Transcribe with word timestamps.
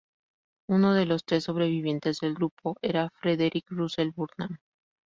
Uno 0.67 0.95
de 0.95 1.05
los 1.05 1.23
tres 1.25 1.43
sobrevivientes 1.43 2.21
del 2.21 2.33
grupo 2.33 2.75
era 2.81 3.11
Frederick 3.19 3.65
Russell 3.69 4.09
Burnham. 4.15 4.57